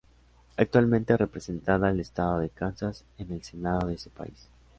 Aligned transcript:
Actualmente 0.57 1.15
representada 1.15 1.89
al 1.89 1.99
estado 1.99 2.39
de 2.39 2.49
Kansas 2.49 3.05
en 3.19 3.29
el 3.33 3.43
Senado 3.43 3.87
de 3.87 3.93
ese 3.93 4.09
país. 4.09 4.49